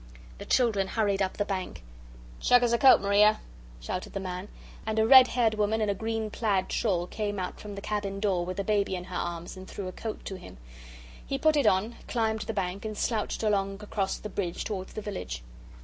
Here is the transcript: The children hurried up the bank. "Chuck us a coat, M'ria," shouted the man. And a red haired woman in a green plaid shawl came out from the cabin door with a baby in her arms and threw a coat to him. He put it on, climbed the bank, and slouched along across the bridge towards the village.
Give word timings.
The 0.39 0.45
children 0.45 0.87
hurried 0.87 1.21
up 1.21 1.37
the 1.37 1.45
bank. 1.45 1.83
"Chuck 2.39 2.63
us 2.63 2.71
a 2.71 2.79
coat, 2.79 3.01
M'ria," 3.01 3.39
shouted 3.79 4.13
the 4.13 4.19
man. 4.19 4.47
And 4.83 4.97
a 4.97 5.05
red 5.05 5.27
haired 5.27 5.53
woman 5.53 5.79
in 5.79 5.91
a 5.91 5.93
green 5.93 6.31
plaid 6.31 6.71
shawl 6.71 7.05
came 7.05 7.37
out 7.37 7.59
from 7.59 7.75
the 7.75 7.81
cabin 7.81 8.19
door 8.19 8.43
with 8.43 8.59
a 8.59 8.63
baby 8.63 8.95
in 8.95 9.03
her 9.03 9.15
arms 9.15 9.55
and 9.55 9.67
threw 9.67 9.87
a 9.87 9.91
coat 9.91 10.25
to 10.25 10.37
him. 10.39 10.57
He 11.23 11.37
put 11.37 11.55
it 11.55 11.67
on, 11.67 11.97
climbed 12.07 12.41
the 12.41 12.51
bank, 12.53 12.83
and 12.83 12.97
slouched 12.97 13.43
along 13.43 13.75
across 13.83 14.17
the 14.17 14.27
bridge 14.27 14.63
towards 14.63 14.93
the 14.93 15.01
village. 15.03 15.43